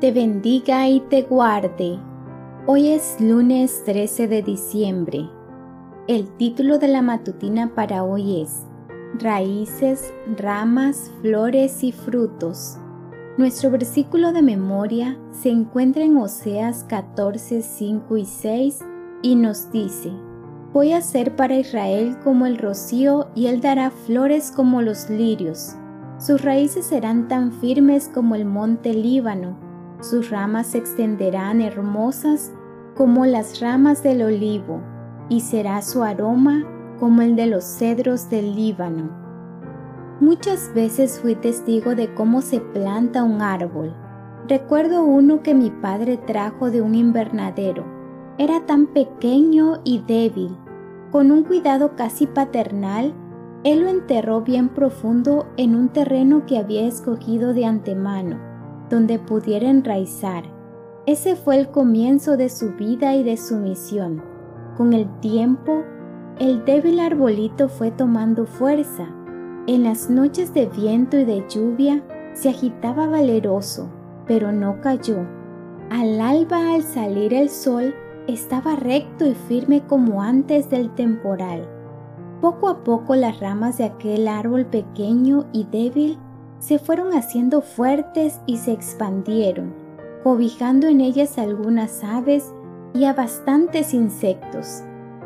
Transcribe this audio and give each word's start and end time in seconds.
te 0.00 0.12
bendiga 0.12 0.88
y 0.88 1.00
te 1.00 1.22
guarde. 1.22 1.98
Hoy 2.66 2.88
es 2.88 3.16
lunes 3.18 3.82
13 3.86 4.28
de 4.28 4.42
diciembre. 4.42 5.30
El 6.06 6.28
título 6.36 6.78
de 6.78 6.88
la 6.88 7.00
matutina 7.00 7.74
para 7.74 8.04
hoy 8.04 8.42
es 8.42 8.66
Raíces, 9.18 10.12
ramas, 10.36 11.10
flores 11.22 11.82
y 11.82 11.92
frutos. 11.92 12.76
Nuestro 13.38 13.70
versículo 13.70 14.34
de 14.34 14.42
memoria 14.42 15.18
se 15.30 15.48
encuentra 15.48 16.04
en 16.04 16.18
Oseas 16.18 16.84
14, 16.84 17.62
5 17.62 18.16
y 18.18 18.24
6 18.26 18.84
y 19.22 19.34
nos 19.34 19.72
dice, 19.72 20.12
Voy 20.74 20.92
a 20.92 21.00
ser 21.00 21.36
para 21.36 21.56
Israel 21.56 22.18
como 22.22 22.44
el 22.44 22.58
rocío 22.58 23.28
y 23.34 23.46
él 23.46 23.62
dará 23.62 23.90
flores 23.90 24.52
como 24.54 24.82
los 24.82 25.08
lirios. 25.08 25.74
Sus 26.18 26.42
raíces 26.42 26.84
serán 26.84 27.28
tan 27.28 27.50
firmes 27.50 28.10
como 28.12 28.34
el 28.34 28.44
monte 28.44 28.92
Líbano, 28.92 29.65
sus 30.00 30.30
ramas 30.30 30.68
se 30.68 30.78
extenderán 30.78 31.60
hermosas 31.60 32.52
como 32.94 33.26
las 33.26 33.60
ramas 33.60 34.02
del 34.02 34.22
olivo 34.22 34.80
y 35.28 35.40
será 35.40 35.82
su 35.82 36.02
aroma 36.02 36.64
como 36.98 37.22
el 37.22 37.36
de 37.36 37.46
los 37.46 37.64
cedros 37.64 38.30
del 38.30 38.54
Líbano. 38.54 39.10
Muchas 40.20 40.72
veces 40.74 41.20
fui 41.20 41.34
testigo 41.34 41.94
de 41.94 42.14
cómo 42.14 42.40
se 42.40 42.60
planta 42.60 43.22
un 43.22 43.42
árbol. 43.42 43.94
Recuerdo 44.48 45.04
uno 45.04 45.42
que 45.42 45.54
mi 45.54 45.70
padre 45.70 46.16
trajo 46.16 46.70
de 46.70 46.80
un 46.80 46.94
invernadero. 46.94 47.84
Era 48.38 48.64
tan 48.64 48.86
pequeño 48.86 49.80
y 49.84 49.98
débil. 50.06 50.56
Con 51.10 51.30
un 51.30 51.42
cuidado 51.42 51.96
casi 51.96 52.26
paternal, 52.26 53.12
él 53.64 53.80
lo 53.80 53.88
enterró 53.88 54.40
bien 54.42 54.68
profundo 54.68 55.46
en 55.56 55.74
un 55.74 55.88
terreno 55.88 56.46
que 56.46 56.58
había 56.58 56.86
escogido 56.86 57.52
de 57.52 57.66
antemano, 57.66 58.38
donde 58.90 59.18
pudiera 59.18 59.68
enraizar. 59.68 60.44
Ese 61.06 61.36
fue 61.36 61.58
el 61.58 61.68
comienzo 61.68 62.36
de 62.36 62.48
su 62.48 62.72
vida 62.72 63.14
y 63.14 63.22
de 63.22 63.36
su 63.36 63.56
misión. 63.56 64.22
Con 64.76 64.92
el 64.92 65.08
tiempo, 65.20 65.84
el 66.38 66.64
débil 66.64 67.00
arbolito 67.00 67.68
fue 67.68 67.90
tomando 67.90 68.46
fuerza. 68.46 69.08
En 69.66 69.84
las 69.84 70.10
noches 70.10 70.52
de 70.52 70.66
viento 70.66 71.16
y 71.16 71.24
de 71.24 71.44
lluvia 71.48 72.02
se 72.34 72.50
agitaba 72.50 73.06
valeroso, 73.06 73.88
pero 74.26 74.52
no 74.52 74.80
cayó. 74.80 75.26
Al 75.90 76.20
alba 76.20 76.74
al 76.74 76.82
salir 76.82 77.32
el 77.32 77.48
sol 77.48 77.94
estaba 78.26 78.76
recto 78.76 79.24
y 79.24 79.34
firme 79.34 79.82
como 79.86 80.22
antes 80.22 80.68
del 80.68 80.90
temporal. 80.94 81.68
Poco 82.40 82.68
a 82.68 82.84
poco 82.84 83.14
las 83.16 83.40
ramas 83.40 83.78
de 83.78 83.84
aquel 83.84 84.28
árbol 84.28 84.66
pequeño 84.66 85.46
y 85.52 85.64
débil 85.64 86.18
se 86.58 86.78
fueron 86.78 87.12
haciendo 87.12 87.60
fuertes 87.60 88.40
y 88.46 88.58
se 88.58 88.72
expandieron, 88.72 89.74
cobijando 90.22 90.88
en 90.88 91.00
ellas 91.00 91.38
algunas 91.38 92.02
aves 92.02 92.52
y 92.94 93.04
a 93.04 93.12
bastantes 93.12 93.94
insectos. 93.94 94.82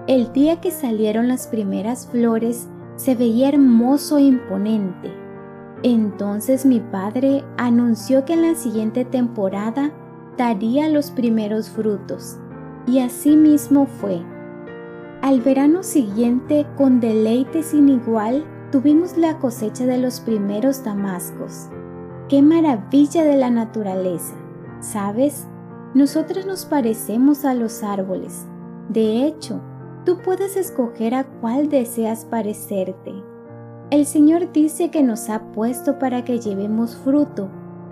El 0.06 0.32
día 0.32 0.60
que 0.60 0.70
salieron 0.70 1.28
las 1.28 1.46
primeras 1.46 2.06
flores 2.06 2.68
se 2.96 3.14
veía 3.14 3.48
hermoso 3.48 4.18
e 4.18 4.22
imponente. 4.22 5.10
Entonces 5.82 6.66
mi 6.66 6.80
padre 6.80 7.44
anunció 7.56 8.24
que 8.24 8.34
en 8.34 8.42
la 8.42 8.54
siguiente 8.54 9.04
temporada 9.04 9.92
daría 10.36 10.88
los 10.88 11.10
primeros 11.10 11.70
frutos, 11.70 12.36
y 12.86 12.98
así 13.00 13.36
mismo 13.36 13.86
fue. 13.86 14.20
Al 15.22 15.40
verano 15.40 15.82
siguiente, 15.82 16.66
con 16.76 17.00
deleite 17.00 17.62
sin 17.62 17.88
igual, 17.88 18.44
tuvimos 18.70 19.16
la 19.16 19.38
cosecha 19.38 19.86
de 19.86 19.98
los 19.98 20.20
primeros 20.20 20.84
damascos. 20.84 21.68
¡Qué 22.28 22.42
maravilla 22.42 23.24
de 23.24 23.36
la 23.36 23.50
naturaleza! 23.50 24.34
¿Sabes? 24.80 25.46
Nosotros 25.94 26.46
nos 26.46 26.64
parecemos 26.64 27.44
a 27.44 27.54
los 27.54 27.82
árboles. 27.82 28.46
De 28.88 29.26
hecho, 29.26 29.60
tú 30.04 30.18
puedes 30.24 30.56
escoger 30.56 31.14
a 31.14 31.24
cuál 31.24 31.68
deseas 31.68 32.24
parecerte. 32.24 33.12
El 33.90 34.06
Señor 34.06 34.52
dice 34.52 34.90
que 34.90 35.02
nos 35.02 35.28
ha 35.30 35.50
puesto 35.50 35.98
para 35.98 36.24
que 36.24 36.38
llevemos 36.38 36.96
fruto, 36.96 37.48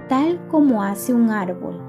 tal 0.09 0.47
como 0.47 0.85
hace 0.85 1.13
un 1.13 1.31
árbol. 1.31 1.81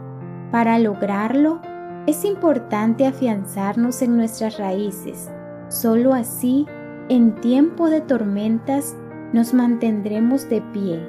Para 0.51 0.79
lograrlo, 0.79 1.61
es 2.07 2.25
importante 2.25 3.05
afianzarnos 3.05 4.01
en 4.01 4.17
nuestras 4.17 4.57
raíces. 4.57 5.29
Solo 5.67 6.15
así, 6.15 6.65
en 7.09 7.35
tiempo 7.41 7.89
de 7.89 8.01
tormentas, 8.01 8.95
nos 9.33 9.53
mantendremos 9.53 10.47
de 10.47 10.61
pie. 10.61 10.99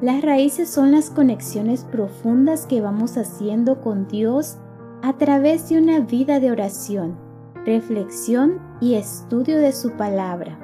Las 0.00 0.22
raíces 0.22 0.70
son 0.70 0.90
las 0.90 1.10
conexiones 1.10 1.84
profundas 1.84 2.66
que 2.66 2.80
vamos 2.80 3.16
haciendo 3.16 3.80
con 3.80 4.08
Dios 4.08 4.56
a 5.02 5.16
través 5.18 5.68
de 5.68 5.78
una 5.78 6.00
vida 6.00 6.40
de 6.40 6.50
oración, 6.50 7.16
reflexión 7.66 8.58
y 8.80 8.94
estudio 8.94 9.58
de 9.58 9.72
su 9.72 9.92
palabra. 9.92 10.58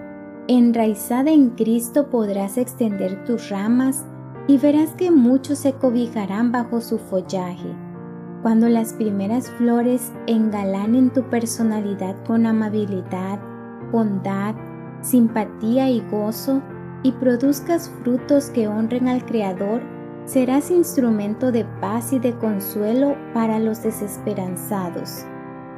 Enraizada 0.48 1.30
en 1.30 1.50
Cristo 1.50 2.08
podrás 2.10 2.56
extender 2.56 3.24
tus 3.24 3.50
ramas 3.50 4.04
y 4.48 4.58
verás 4.58 4.94
que 4.94 5.10
muchos 5.10 5.58
se 5.58 5.74
cobijarán 5.74 6.52
bajo 6.52 6.80
su 6.80 6.98
follaje. 6.98 7.68
Cuando 8.42 8.68
las 8.68 8.94
primeras 8.94 9.50
flores 9.50 10.10
engalanen 10.26 11.10
tu 11.10 11.22
personalidad 11.28 12.16
con 12.24 12.46
amabilidad, 12.46 13.38
bondad, 13.92 14.54
simpatía 15.00 15.90
y 15.90 16.00
gozo, 16.10 16.62
y 17.02 17.12
produzcas 17.12 17.90
frutos 18.02 18.50
que 18.50 18.68
honren 18.68 19.08
al 19.08 19.24
Creador, 19.24 19.80
serás 20.26 20.70
instrumento 20.70 21.50
de 21.50 21.64
paz 21.80 22.12
y 22.12 22.18
de 22.18 22.34
consuelo 22.36 23.16
para 23.32 23.58
los 23.58 23.82
desesperanzados. 23.82 25.24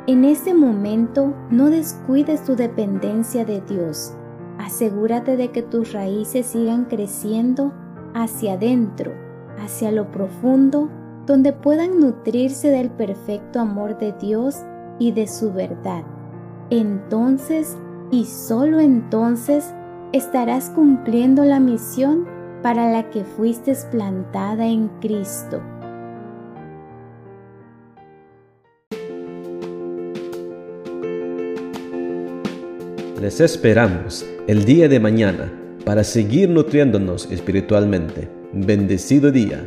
En 0.09 0.25
este 0.25 0.53
momento 0.53 1.33
no 1.51 1.71
descuides 1.71 2.43
tu 2.43 2.57
dependencia 2.57 3.45
de 3.45 3.61
Dios. 3.61 4.15
Asegúrate 4.59 5.37
de 5.37 5.53
que 5.53 5.63
tus 5.63 5.93
raíces 5.93 6.47
sigan 6.47 6.87
creciendo 6.87 7.73
hacia 8.15 8.55
adentro, 8.55 9.13
hacia 9.59 9.93
lo 9.93 10.11
profundo 10.11 10.91
donde 11.27 11.53
puedan 11.53 12.01
nutrirse 12.01 12.69
del 12.69 12.91
perfecto 12.91 13.61
amor 13.61 13.97
de 13.99 14.13
Dios 14.13 14.57
y 14.99 15.13
de 15.13 15.29
su 15.29 15.53
verdad. 15.53 16.03
Entonces, 16.71 17.79
y 18.13 18.27
solo 18.27 18.79
entonces, 18.79 19.75
estarás 20.13 20.69
cumpliendo 20.69 21.45
la 21.45 21.59
misión 21.59 22.29
para 22.63 22.93
la 22.93 23.09
que 23.11 23.25
fuiste 23.25 23.75
plantada 23.91 24.67
en 24.67 24.89
Cristo. 25.01 25.63
Les 33.21 33.41
esperamos 33.41 34.27
el 34.47 34.67
día 34.67 34.89
de 34.89 35.01
mañana 35.01 35.51
para 35.87 36.05
seguir 36.05 36.51
nutriéndonos 36.51 37.31
espiritualmente. 37.31 38.29
Bendecido 38.53 39.33
día. 39.33 39.65